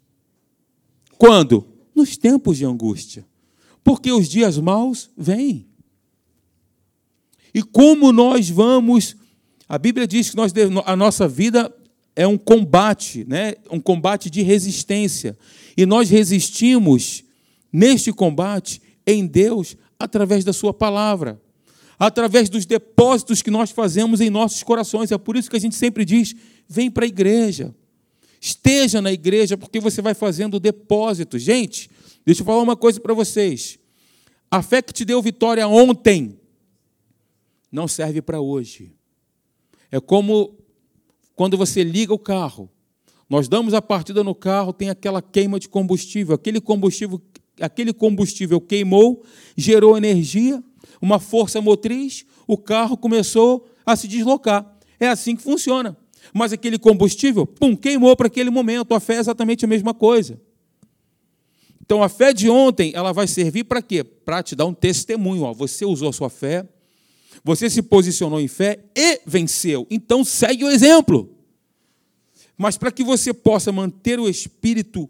[1.16, 1.64] Quando?
[1.94, 3.24] Nos tempos de angústia.
[3.84, 5.67] Porque os dias maus vêm.
[7.54, 9.16] E como nós vamos.
[9.68, 10.52] A Bíblia diz que nós,
[10.86, 11.72] a nossa vida
[12.16, 13.54] é um combate, né?
[13.70, 15.38] um combate de resistência.
[15.76, 17.22] E nós resistimos
[17.72, 21.40] neste combate em Deus através da Sua palavra,
[21.98, 25.12] através dos depósitos que nós fazemos em nossos corações.
[25.12, 26.34] É por isso que a gente sempre diz:
[26.68, 27.74] vem para a igreja,
[28.40, 31.42] esteja na igreja, porque você vai fazendo depósitos.
[31.42, 31.90] Gente,
[32.26, 33.78] deixa eu falar uma coisa para vocês.
[34.50, 36.38] A fé que te deu vitória ontem
[37.70, 38.92] não serve para hoje.
[39.90, 40.56] É como
[41.34, 42.70] quando você liga o carro,
[43.28, 46.34] nós damos a partida no carro, tem aquela queima de combustível.
[46.34, 47.20] Aquele combustível,
[47.60, 49.22] aquele combustível queimou,
[49.56, 50.62] gerou energia,
[51.00, 54.78] uma força motriz, o carro começou a se deslocar.
[54.98, 55.96] É assim que funciona.
[56.32, 58.94] Mas aquele combustível, pum, queimou para aquele momento.
[58.94, 60.40] A fé é exatamente a mesma coisa.
[61.80, 64.02] Então a fé de ontem, ela vai servir para quê?
[64.02, 65.42] Para te dar um testemunho.
[65.42, 66.66] Ó, você usou a sua fé,
[67.44, 69.86] você se posicionou em fé e venceu.
[69.90, 71.34] Então segue o exemplo.
[72.56, 75.08] Mas para que você possa manter o espírito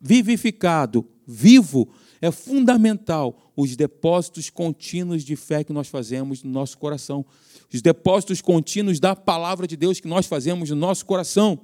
[0.00, 1.88] vivificado, vivo,
[2.20, 7.24] é fundamental os depósitos contínuos de fé que nós fazemos no nosso coração.
[7.72, 11.58] Os depósitos contínuos da palavra de Deus que nós fazemos no nosso coração.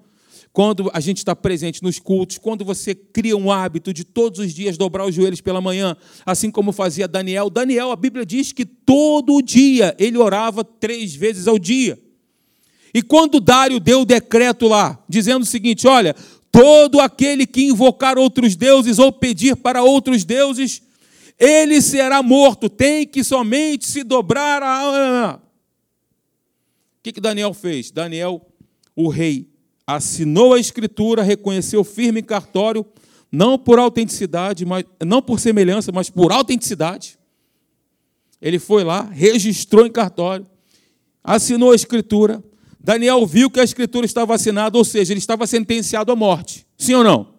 [0.53, 4.53] Quando a gente está presente nos cultos, quando você cria um hábito de todos os
[4.53, 7.51] dias dobrar os joelhos pela manhã, assim como fazia Daniel.
[7.51, 11.99] Daniel, a Bíblia diz que todo dia ele orava três vezes ao dia.
[12.93, 16.15] E quando Dário deu o decreto lá, dizendo o seguinte: olha,
[16.51, 20.83] todo aquele que invocar outros deuses ou pedir para outros deuses,
[21.39, 25.39] ele será morto, tem que somente se dobrar a.
[25.39, 27.91] O que, que Daniel fez?
[27.91, 28.45] Daniel,
[28.97, 29.49] o rei,
[29.89, 32.85] assinou a escritura, reconheceu firme em cartório,
[33.33, 37.19] não por autenticidade, mas, não por semelhança, mas por autenticidade.
[38.41, 40.47] Ele foi lá, registrou em cartório,
[41.25, 42.45] assinou a escritura.
[42.79, 46.67] Daniel viu que a escritura estava assinada, ou seja, ele estava sentenciado à morte.
[46.77, 47.35] Sim ou não?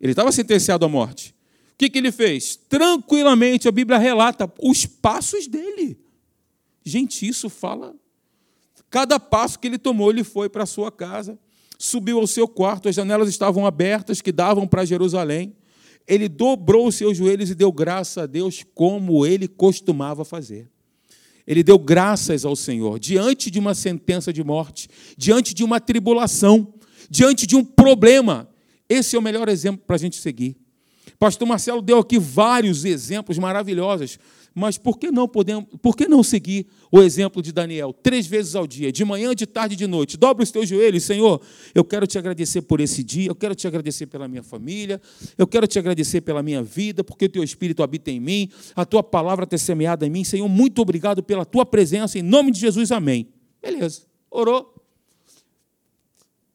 [0.00, 1.34] Ele estava sentenciado à morte.
[1.74, 2.56] O que, que ele fez?
[2.56, 5.98] Tranquilamente, a Bíblia relata os passos dele.
[6.82, 7.94] Gente, isso fala
[8.92, 11.38] Cada passo que ele tomou, ele foi para sua casa,
[11.82, 15.52] subiu ao seu quarto, as janelas estavam abertas que davam para Jerusalém.
[16.06, 20.70] Ele dobrou os seus joelhos e deu graça a Deus, como ele costumava fazer.
[21.44, 26.72] Ele deu graças ao Senhor diante de uma sentença de morte, diante de uma tribulação,
[27.10, 28.48] diante de um problema.
[28.88, 30.56] Esse é o melhor exemplo para a gente seguir.
[31.18, 34.20] Pastor Marcelo deu aqui vários exemplos maravilhosos
[34.54, 37.92] mas por que não podemos, por que não seguir o exemplo de Daniel?
[37.92, 40.16] Três vezes ao dia, de manhã, de tarde e de noite.
[40.16, 41.40] Dobra os teus joelhos, Senhor.
[41.74, 45.00] Eu quero te agradecer por esse dia, eu quero te agradecer pela minha família,
[45.38, 48.84] eu quero te agradecer pela minha vida, porque o teu Espírito habita em mim, a
[48.84, 50.24] tua palavra tem semeada em mim.
[50.24, 53.28] Senhor, muito obrigado pela tua presença, em nome de Jesus, amém.
[53.62, 54.74] Beleza, orou.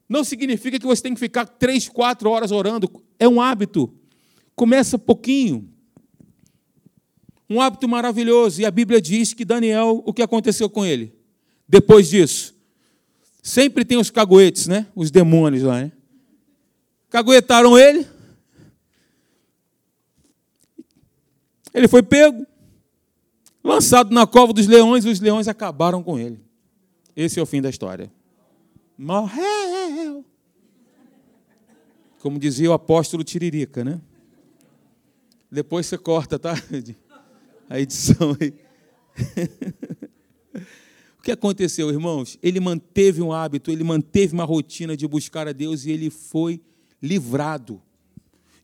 [0.07, 3.93] Não significa que você tem que ficar três, quatro horas orando, é um hábito.
[4.55, 5.69] Começa pouquinho,
[7.49, 8.61] um hábito maravilhoso.
[8.61, 11.13] E a Bíblia diz que Daniel, o que aconteceu com ele?
[11.67, 12.55] Depois disso.
[13.41, 14.87] Sempre tem os caguetes, né?
[14.95, 15.91] Os demônios lá, né?
[17.09, 18.05] Caguetaram ele.
[21.73, 22.45] Ele foi pego,
[23.63, 26.39] lançado na cova dos leões, e os leões acabaram com ele.
[27.15, 28.11] Esse é o fim da história.
[28.97, 30.25] Morreu.
[32.19, 34.01] Como dizia o apóstolo Tiririca, né?
[35.51, 36.55] Depois você corta, tá?
[37.69, 38.53] a edição aí.
[41.19, 42.37] o que aconteceu, irmãos?
[42.41, 46.61] Ele manteve um hábito, ele manteve uma rotina de buscar a Deus e ele foi
[47.01, 47.81] livrado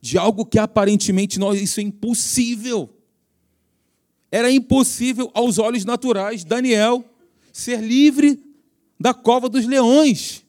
[0.01, 2.89] de algo que aparentemente nós isso é impossível.
[4.29, 7.05] Era impossível aos olhos naturais Daniel
[7.53, 8.43] ser livre
[8.99, 10.43] da cova dos leões.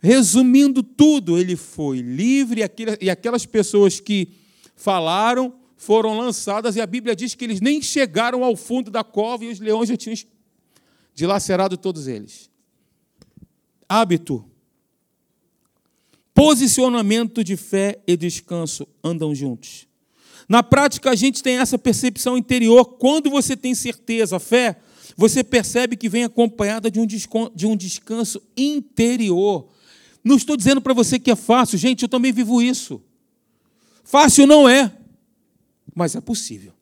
[0.00, 2.62] Resumindo tudo, ele foi livre
[3.00, 4.28] e aquelas pessoas que
[4.74, 9.44] falaram foram lançadas, e a Bíblia diz que eles nem chegaram ao fundo da cova
[9.44, 10.16] e os leões já tinham
[11.12, 12.48] dilacerado todos eles.
[13.88, 14.44] Hábito.
[16.32, 19.88] Posicionamento de fé e descanso andam juntos.
[20.48, 22.84] Na prática, a gente tem essa percepção interior.
[22.84, 24.76] Quando você tem certeza, fé,
[25.16, 29.68] você percebe que vem acompanhada de um, de um descanso interior.
[30.22, 33.02] Não estou dizendo para você que é fácil, gente, eu também vivo isso.
[34.04, 35.01] Fácil não é
[35.94, 36.72] mas é possível.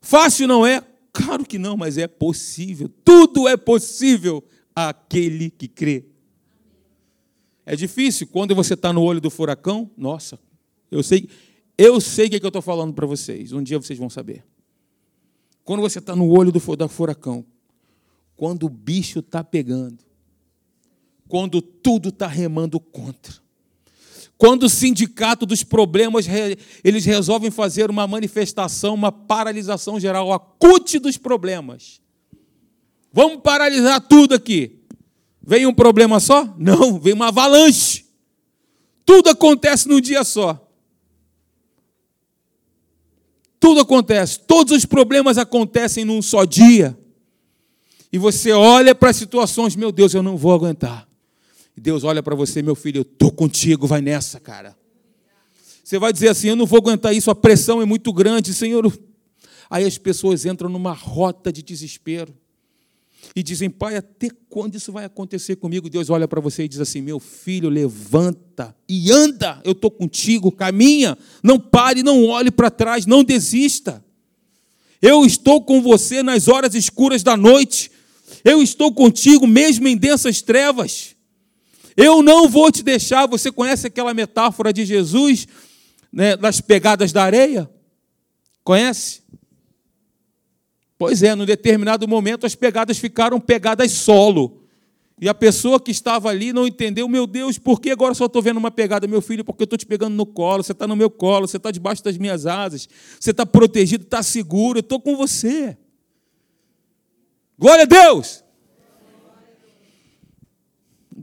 [0.00, 0.82] Fácil não é?
[1.12, 2.88] Claro que não, mas é possível.
[3.04, 4.42] Tudo é possível
[4.74, 6.04] àquele que crê.
[7.66, 9.90] É difícil quando você está no olho do furacão.
[9.96, 10.38] Nossa,
[10.90, 11.28] eu sei,
[11.76, 13.52] eu sei o que, é que eu estou falando para vocês.
[13.52, 14.44] Um dia vocês vão saber.
[15.64, 17.44] Quando você está no olho do furacão,
[18.36, 20.02] quando o bicho está pegando,
[21.28, 23.39] quando tudo está remando contra,
[24.40, 26.24] quando o sindicato dos problemas,
[26.82, 32.00] eles resolvem fazer uma manifestação, uma paralisação geral, a CUT dos problemas.
[33.12, 34.78] Vamos paralisar tudo aqui.
[35.42, 36.54] Vem um problema só?
[36.56, 38.06] Não, vem uma avalanche.
[39.04, 40.66] Tudo acontece num dia só.
[43.60, 46.98] Tudo acontece, todos os problemas acontecem num só dia.
[48.10, 51.09] E você olha para as situações, meu Deus, eu não vou aguentar.
[51.76, 54.76] Deus olha para você, meu filho, eu estou contigo, vai nessa, cara.
[55.82, 58.92] Você vai dizer assim: eu não vou aguentar isso, a pressão é muito grande, Senhor.
[59.68, 62.34] Aí as pessoas entram numa rota de desespero
[63.34, 65.88] e dizem: Pai, até quando isso vai acontecer comigo?
[65.88, 70.52] Deus olha para você e diz assim: Meu filho, levanta e anda, eu estou contigo,
[70.52, 74.04] caminha, não pare, não olhe para trás, não desista.
[75.00, 77.90] Eu estou com você nas horas escuras da noite,
[78.44, 81.09] eu estou contigo mesmo em densas trevas.
[81.96, 83.26] Eu não vou te deixar.
[83.26, 85.46] Você conhece aquela metáfora de Jesus
[86.12, 87.70] né, das pegadas da areia?
[88.62, 89.22] Conhece?
[90.98, 94.60] Pois é, num determinado momento as pegadas ficaram pegadas solo.
[95.20, 98.40] E a pessoa que estava ali não entendeu, meu Deus, por que agora só estou
[98.40, 99.06] vendo uma pegada?
[99.06, 101.58] Meu filho, porque eu estou te pegando no colo, você está no meu colo, você
[101.58, 105.76] está debaixo das minhas asas, você está protegido, está seguro, eu estou com você.
[107.58, 108.42] Glória a Deus!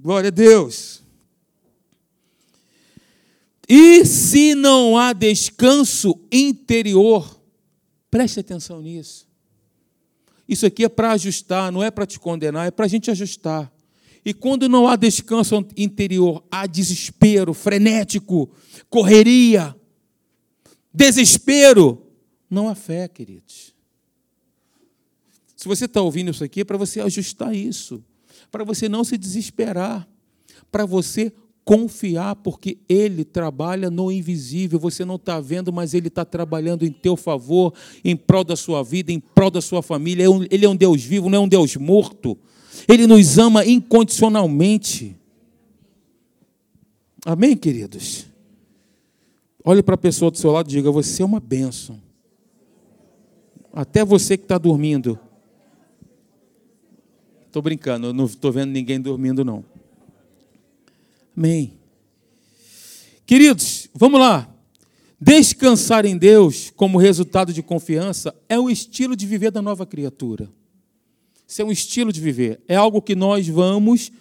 [0.08, 1.04] Glória a Deus!
[3.68, 7.38] E se não há descanso interior,
[8.10, 9.28] preste atenção nisso.
[10.48, 13.70] Isso aqui é para ajustar, não é para te condenar, é para a gente ajustar.
[14.24, 18.50] E quando não há descanso interior, há desespero frenético,
[18.90, 19.76] correria,
[20.94, 22.02] desespero.
[22.50, 23.76] Não há fé, queridos.
[25.54, 28.02] Se você está ouvindo isso aqui, é para você ajustar isso,
[28.52, 30.08] para você não se desesperar,
[30.72, 31.32] para você
[31.68, 36.92] confiar, porque Ele trabalha no invisível, você não está vendo, mas Ele está trabalhando em
[36.92, 37.74] teu favor,
[38.06, 40.24] em prol da sua vida, em prol da sua família.
[40.24, 42.38] É Ele é um Deus vivo, não é um Deus morto.
[42.88, 45.18] Ele nos ama incondicionalmente.
[47.26, 48.28] Amém, queridos?
[49.62, 52.02] Olhe para a pessoa do seu lado e diga: Você é uma bênção.
[53.74, 55.20] Até você que está dormindo.
[57.58, 59.66] Estou brincando, eu não estou vendo ninguém dormindo, não.
[61.36, 61.74] Amém.
[63.26, 64.48] Queridos, vamos lá.
[65.20, 70.52] Descansar em Deus como resultado de confiança é o estilo de viver da nova criatura.
[71.48, 72.62] Isso é um estilo de viver.
[72.68, 74.12] É algo que nós vamos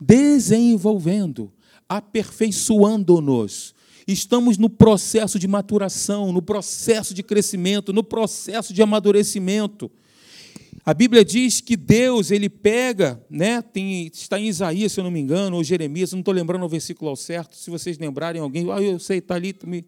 [0.00, 1.52] desenvolvendo,
[1.86, 3.74] aperfeiçoando-nos.
[4.08, 9.92] Estamos no processo de maturação, no processo de crescimento, no processo de amadurecimento.
[10.84, 15.10] A Bíblia diz que Deus, ele pega, né, tem, está em Isaías, se eu não
[15.10, 18.70] me engano, ou Jeremias, não estou lembrando o versículo ao certo, se vocês lembrarem alguém,
[18.70, 19.84] ah, eu sei, está ali, me,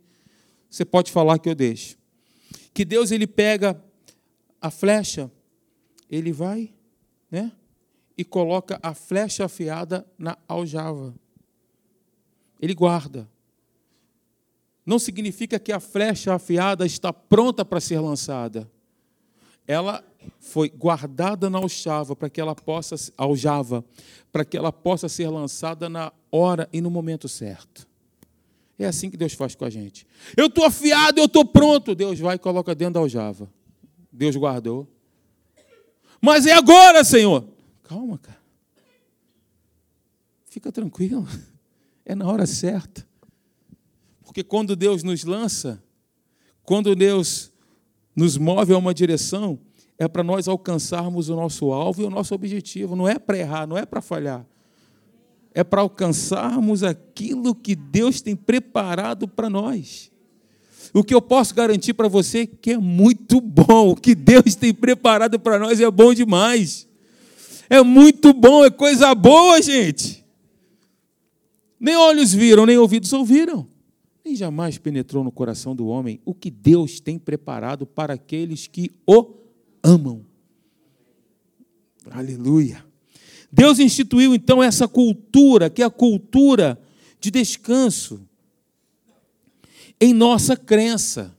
[0.70, 1.98] você pode falar que eu deixo.
[2.72, 3.78] Que Deus, ele pega
[4.60, 5.30] a flecha
[6.10, 6.72] ele vai
[7.30, 7.52] né,
[8.16, 11.14] e coloca a flecha afiada na aljava.
[12.60, 13.28] Ele guarda.
[14.84, 18.70] Não significa que a flecha afiada está pronta para ser lançada.
[19.66, 20.04] Ela
[20.40, 23.84] foi guardada na aljava para que ela possa aljava,
[24.32, 27.86] para que ela possa ser lançada na hora e no momento certo.
[28.78, 30.06] É assim que Deus faz com a gente.
[30.36, 31.94] Eu estou afiado, eu estou pronto.
[31.94, 33.50] Deus vai e coloca dentro da aljava.
[34.12, 34.86] Deus guardou.
[36.20, 37.46] Mas é agora, Senhor.
[37.82, 38.40] Calma, cara.
[40.44, 41.26] Fica tranquilo.
[42.04, 43.06] É na hora certa.
[44.24, 45.82] Porque quando Deus nos lança,
[46.62, 47.52] quando Deus
[48.16, 49.58] nos move a uma direção,
[49.98, 52.96] é para nós alcançarmos o nosso alvo e o nosso objetivo.
[52.96, 54.44] Não é para errar, não é para falhar.
[55.54, 60.10] É para alcançarmos aquilo que Deus tem preparado para nós.
[60.92, 63.90] O que eu posso garantir para você é que é muito bom.
[63.90, 66.86] O que Deus tem preparado para nós é bom demais.
[67.68, 70.24] É muito bom, é coisa boa, gente.
[71.78, 73.66] Nem olhos viram, nem ouvidos ouviram,
[74.26, 78.90] nem jamais penetrou no coração do homem o que Deus tem preparado para aqueles que
[79.06, 79.34] o
[79.80, 80.26] amam.
[82.10, 82.84] Aleluia.
[83.52, 86.76] Deus instituiu então essa cultura, que é a cultura
[87.20, 88.20] de descanso
[90.00, 91.32] em nossa crença.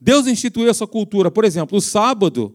[0.00, 1.30] Deus instituiu essa cultura.
[1.30, 2.54] Por exemplo, o sábado,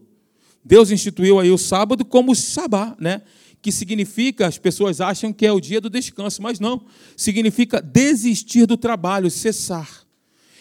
[0.64, 3.22] Deus instituiu aí o sábado como sabá, né?
[3.62, 6.84] Que significa, as pessoas acham que é o dia do descanso, mas não.
[7.16, 10.02] Significa desistir do trabalho, cessar.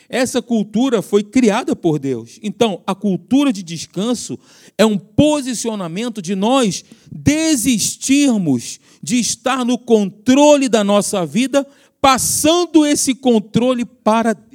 [0.07, 2.37] Essa cultura foi criada por Deus.
[2.43, 4.37] Então, a cultura de descanso
[4.77, 11.65] é um posicionamento de nós desistirmos de estar no controle da nossa vida,
[11.99, 14.50] passando esse controle para Deus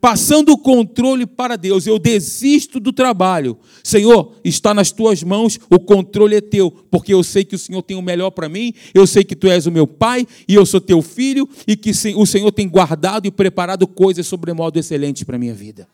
[0.00, 1.86] passando o controle para Deus.
[1.86, 3.58] Eu desisto do trabalho.
[3.84, 7.82] Senhor, está nas tuas mãos, o controle é teu, porque eu sei que o Senhor
[7.82, 10.64] tem o melhor para mim, eu sei que tu és o meu pai e eu
[10.64, 15.36] sou teu filho e que o Senhor tem guardado e preparado coisas sobremodo excelentes para
[15.36, 15.86] a minha vida.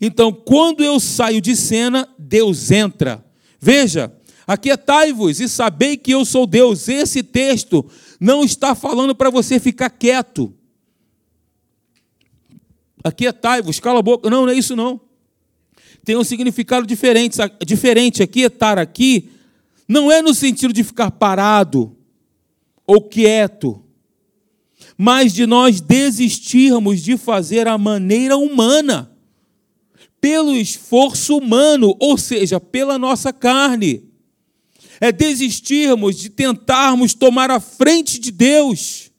[0.00, 3.24] Então, quando eu saio de cena, Deus entra.
[3.60, 4.12] Veja,
[4.46, 6.88] aquietai-vos e sabei que eu sou Deus.
[6.88, 7.86] Esse texto
[8.20, 10.52] não está falando para você ficar quieto.
[13.04, 14.30] Aquietai-vos, cala a boca.
[14.30, 14.98] Não, não é isso não.
[16.02, 17.36] Tem um significado diferente.
[17.64, 19.30] Diferente, aquietar aqui
[19.86, 21.94] não é no sentido de ficar parado
[22.86, 23.82] ou quieto,
[24.96, 29.10] mas de nós desistirmos de fazer a maneira humana,
[30.20, 34.04] pelo esforço humano, ou seja, pela nossa carne.
[35.00, 39.10] É desistirmos de tentarmos tomar a frente de Deus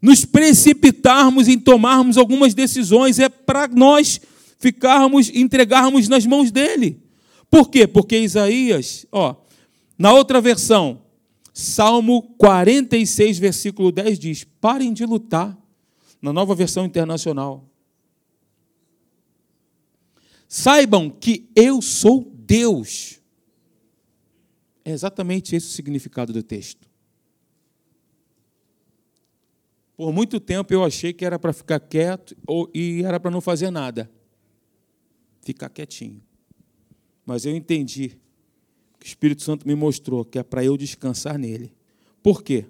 [0.00, 4.20] nos precipitarmos em tomarmos algumas decisões, é para nós
[4.58, 7.02] ficarmos, entregarmos nas mãos dele.
[7.50, 7.86] Por quê?
[7.86, 9.36] Porque Isaías, ó,
[9.98, 11.02] Na outra versão,
[11.52, 15.58] Salmo 46, versículo 10 diz: Parem de lutar.
[16.22, 17.68] Na nova versão internacional.
[20.48, 23.20] Saibam que eu sou Deus.
[24.84, 26.88] É exatamente esse o significado do texto.
[29.98, 32.36] Por muito tempo eu achei que era para ficar quieto
[32.72, 34.08] e era para não fazer nada.
[35.42, 36.22] Ficar quietinho.
[37.26, 38.10] Mas eu entendi
[39.00, 41.74] que o Espírito Santo me mostrou que é para eu descansar nele.
[42.22, 42.66] Por quê?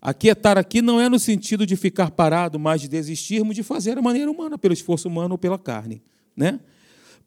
[0.00, 4.02] Aquietar aqui não é no sentido de ficar parado, mas de desistirmos de fazer a
[4.02, 6.02] maneira humana, pelo esforço humano ou pela carne.
[6.34, 6.60] Né?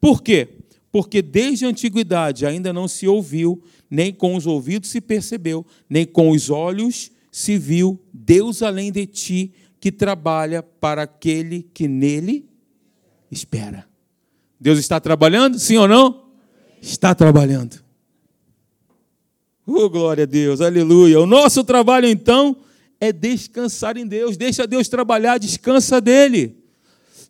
[0.00, 0.48] Por quê?
[0.90, 6.04] Porque desde a antiguidade ainda não se ouviu, nem com os ouvidos se percebeu, nem
[6.04, 12.48] com os olhos se viu Deus além de ti que trabalha para aquele que nele
[13.30, 13.86] espera.
[14.60, 16.28] Deus está trabalhando, sim ou não?
[16.80, 17.82] Está trabalhando.
[19.66, 21.20] Oh, glória a Deus, aleluia.
[21.20, 22.56] O nosso trabalho, então,
[23.00, 24.36] é descansar em Deus.
[24.36, 26.56] Deixa Deus trabalhar, descansa dele.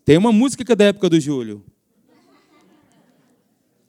[0.05, 1.63] Tem uma música que é da época do Júlio.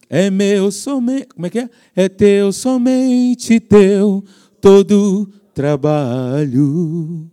[0.09, 1.27] É meu somente.
[1.27, 1.69] Como é que é?
[1.95, 4.25] É teu, somente teu,
[4.59, 7.29] todo trabalho.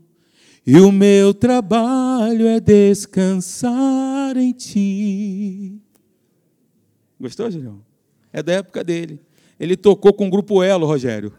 [0.66, 5.80] E o meu trabalho é descansar em ti.
[7.20, 7.80] Gostou, Julião?
[8.32, 9.20] É da época dele.
[9.60, 11.32] Ele tocou com o Grupo Elo, Rogério.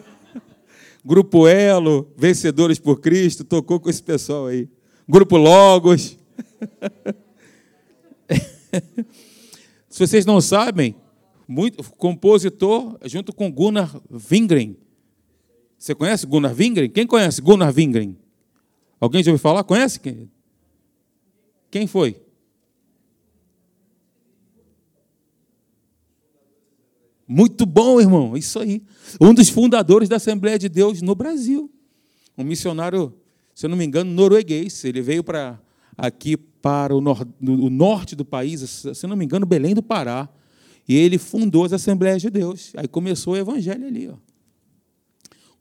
[1.02, 4.68] Grupo Elo, Vencedores por Cristo, tocou com esse pessoal aí.
[5.08, 6.18] Grupo Logos.
[9.88, 10.94] Se vocês não sabem,
[11.48, 13.98] muito compositor junto com Gunnar
[14.30, 14.76] Wingren,
[15.82, 16.88] você conhece Gunnar Wingren?
[16.88, 18.16] Quem conhece Gunnar Wingren?
[19.00, 19.64] Alguém já ouviu falar?
[19.64, 19.98] Conhece?
[21.72, 22.22] Quem foi?
[27.26, 28.36] Muito bom, irmão.
[28.36, 28.80] Isso aí.
[29.20, 31.68] Um dos fundadores da Assembleia de Deus no Brasil.
[32.38, 33.12] Um missionário,
[33.52, 34.84] se eu não me engano, norueguês.
[34.84, 35.60] Ele veio para
[35.98, 39.82] aqui para o, nor o norte do país, se eu não me engano, Belém do
[39.82, 40.28] Pará.
[40.88, 42.72] E ele fundou as Assembleias de Deus.
[42.76, 44.31] Aí começou o evangelho ali, ó.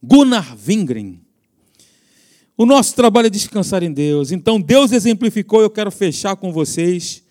[0.02, 1.20] Gunnar Wingren.
[2.58, 4.32] O nosso trabalho é descansar em Deus.
[4.32, 7.24] Então, Deus exemplificou, eu quero fechar com vocês.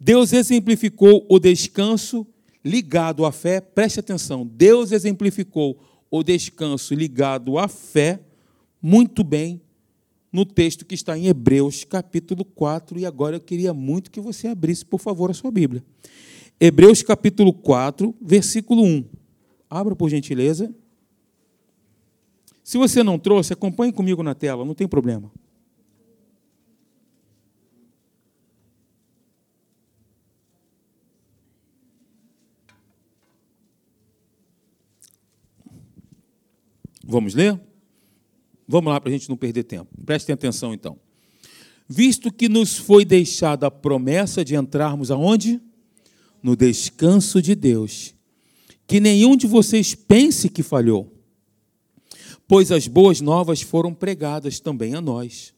[0.00, 2.26] Deus exemplificou o descanso
[2.64, 3.60] ligado à fé.
[3.60, 4.46] Preste atenção.
[4.46, 5.78] Deus exemplificou
[6.10, 8.20] o descanso ligado à fé
[8.80, 9.60] muito bem
[10.32, 12.98] no texto que está em Hebreus, capítulo 4.
[12.98, 15.84] E agora eu queria muito que você abrisse, por favor, a sua Bíblia.
[16.58, 19.04] Hebreus, capítulo 4, versículo 1.
[19.68, 20.74] Abra, por gentileza.
[22.62, 25.30] Se você não trouxe, acompanhe comigo na tela, não tem problema.
[37.04, 37.60] Vamos ler?
[38.66, 39.90] Vamos lá para a gente não perder tempo.
[40.06, 40.98] Prestem atenção então.
[41.88, 45.60] Visto que nos foi deixada a promessa de entrarmos aonde?
[46.42, 48.14] No descanso de Deus.
[48.86, 51.21] Que nenhum de vocês pense que falhou
[52.52, 55.54] pois as boas novas foram pregadas também a nós,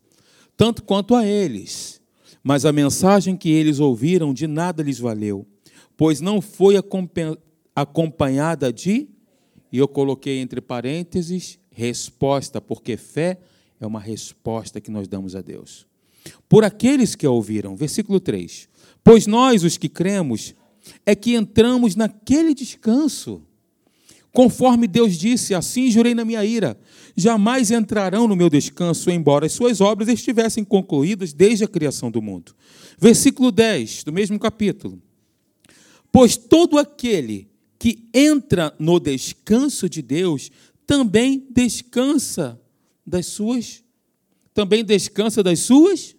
[0.56, 2.00] tanto quanto a eles.
[2.40, 5.44] Mas a mensagem que eles ouviram de nada lhes valeu,
[5.96, 6.76] pois não foi
[7.74, 9.08] acompanhada de,
[9.72, 13.40] e eu coloquei entre parênteses, resposta, porque fé
[13.80, 15.88] é uma resposta que nós damos a Deus.
[16.48, 18.68] Por aqueles que a ouviram, versículo 3:
[19.02, 20.54] Pois nós, os que cremos,
[21.04, 23.42] é que entramos naquele descanso
[24.34, 26.76] Conforme Deus disse, assim jurei na minha ira:
[27.16, 32.20] jamais entrarão no meu descanso, embora as suas obras estivessem concluídas desde a criação do
[32.20, 32.52] mundo.
[32.98, 35.00] Versículo 10 do mesmo capítulo.
[36.10, 40.50] Pois todo aquele que entra no descanso de Deus
[40.84, 42.60] também descansa
[43.06, 43.84] das suas
[44.52, 46.16] também descansa das suas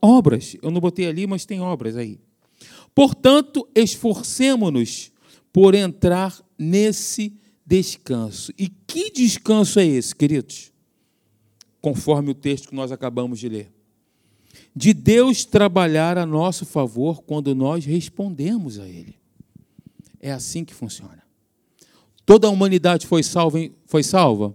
[0.00, 0.56] obras.
[0.62, 2.18] Eu não botei ali, mas tem obras aí.
[2.94, 5.12] Portanto, esforcemo-nos
[5.52, 8.52] por entrar nesse descanso.
[8.58, 10.72] E que descanso é esse, queridos?
[11.80, 13.72] Conforme o texto que nós acabamos de ler.
[14.74, 19.16] De Deus trabalhar a nosso favor quando nós respondemos a Ele.
[20.20, 21.22] É assim que funciona.
[22.24, 23.58] Toda a humanidade foi salva?
[23.86, 24.54] Foi salva?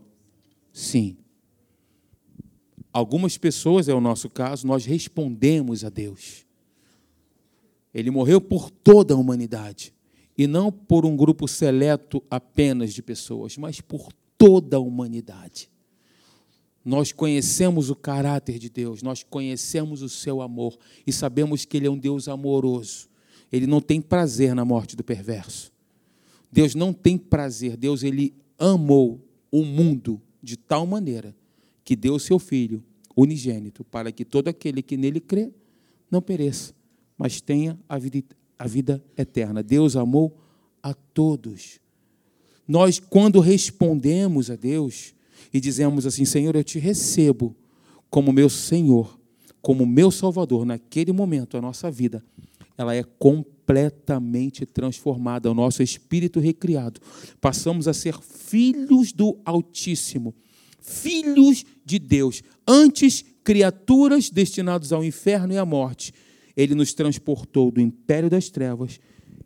[0.71, 1.17] Sim.
[2.93, 6.45] Algumas pessoas, é o nosso caso, nós respondemos a Deus.
[7.93, 9.93] Ele morreu por toda a humanidade
[10.37, 15.69] e não por um grupo seleto apenas de pessoas, mas por toda a humanidade.
[16.85, 21.87] Nós conhecemos o caráter de Deus, nós conhecemos o seu amor e sabemos que Ele
[21.87, 23.09] é um Deus amoroso.
[23.51, 25.71] Ele não tem prazer na morte do perverso.
[26.51, 29.21] Deus não tem prazer, Deus ele amou
[29.51, 31.35] o mundo de tal maneira
[31.83, 32.83] que deu seu filho
[33.15, 35.51] unigênito para que todo aquele que nele crê
[36.09, 36.73] não pereça,
[37.17, 38.23] mas tenha a vida,
[38.57, 39.61] a vida eterna.
[39.61, 40.37] Deus amou
[40.81, 41.79] a todos.
[42.67, 45.13] Nós, quando respondemos a Deus
[45.53, 47.55] e dizemos assim: Senhor, eu te recebo
[48.09, 49.19] como meu Senhor,
[49.61, 52.23] como meu Salvador, naquele momento a nossa vida,
[52.77, 57.01] ela é completamente transformada, o nosso espírito recriado.
[57.41, 60.33] Passamos a ser filhos do Altíssimo,
[60.79, 62.43] filhos de Deus.
[62.67, 66.13] Antes, criaturas destinadas ao inferno e à morte.
[66.57, 68.99] Ele nos transportou do império das trevas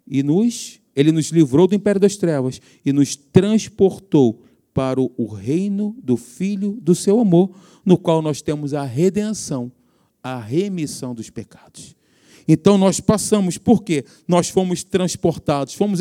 [0.07, 4.43] e nos ele nos livrou do império das trevas e nos transportou
[4.73, 7.51] para o reino do filho do seu amor,
[7.85, 9.71] no qual nós temos a redenção,
[10.23, 11.95] a remissão dos pecados.
[12.47, 14.03] Então nós passamos, por quê?
[14.27, 15.99] Nós fomos transportados, fomos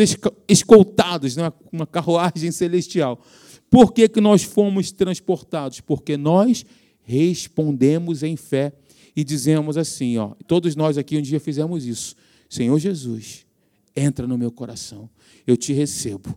[0.48, 3.20] escoltados numa uma carruagem celestial.
[3.68, 5.80] Por que, que nós fomos transportados?
[5.80, 6.64] Porque nós
[7.02, 8.72] respondemos em fé
[9.20, 12.16] e dizemos assim, ó, todos nós aqui um dia fizemos isso.
[12.48, 13.44] Senhor Jesus,
[13.94, 15.10] entra no meu coração.
[15.46, 16.34] Eu te recebo.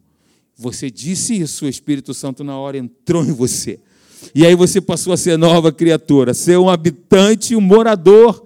[0.58, 3.80] Você disse isso, o Espírito Santo na hora entrou em você.
[4.36, 8.46] E aí você passou a ser nova criatura, ser um habitante, um morador.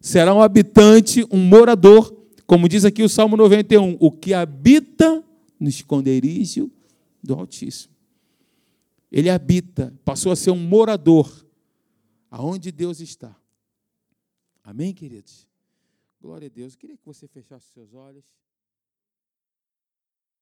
[0.00, 2.14] Será um habitante, um morador,
[2.46, 5.24] como diz aqui o Salmo 91, o que habita
[5.58, 6.70] no esconderijo
[7.22, 7.94] do Altíssimo.
[9.10, 11.30] Ele habita, passou a ser um morador
[12.30, 13.34] aonde Deus está.
[14.64, 15.48] Amém, queridos?
[16.20, 16.74] Glória a Deus.
[16.74, 18.24] Eu queria que você fechasse seus olhos.